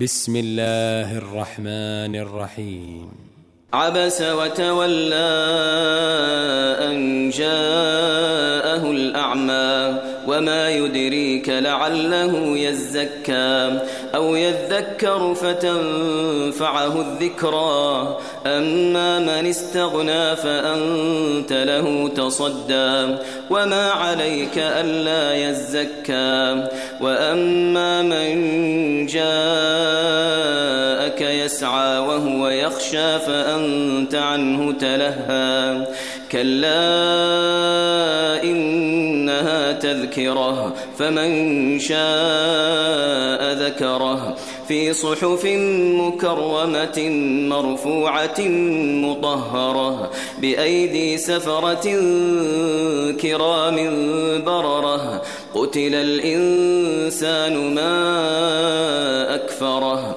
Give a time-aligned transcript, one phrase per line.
[0.00, 3.08] بسم الله الرحمن الرحيم
[3.72, 5.30] عبس وتولى
[6.82, 8.23] أن جاءه
[9.14, 13.80] الأعمى وما يدريك لعله يزكى
[14.14, 23.16] أو يذكر فتنفعه الذكرى أما من استغنى فأنت له تصدى
[23.50, 26.68] وما عليك ألا يزكى
[27.00, 29.34] وأما من جاءك
[31.20, 35.86] يسعى وهو يخشى فأنت عنه تلهى
[36.32, 36.74] كلا
[39.94, 44.36] تذكرة فمن شاء ذكره.
[44.68, 45.44] في صحف
[46.00, 47.08] مكرمة
[47.48, 48.40] مرفوعة
[49.04, 51.86] مطهرة بأيدي سفرة
[53.20, 53.76] كرام
[54.44, 55.22] بررة.
[55.54, 60.16] قتل الإنسان ما أكفره.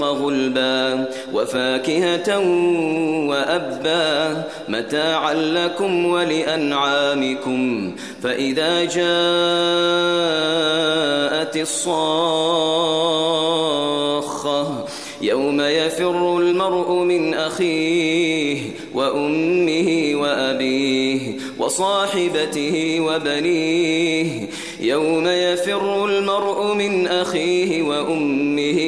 [0.00, 2.38] غلبا وفاكهة
[3.28, 9.08] وأبا متاعا لكم ولأنعامكم فإذا جاءت
[13.78, 14.84] الصاخة
[15.22, 18.60] يوم يفر المرء من أخيه
[18.94, 21.20] وأمه وأبيه
[21.58, 24.48] وصاحبته وبنيه
[24.80, 28.87] يوم يفر المرء من أخيه وأمه